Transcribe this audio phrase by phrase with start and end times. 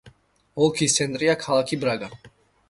[0.67, 2.11] ოლქის ცენტრია ქალაქი ბრაგა.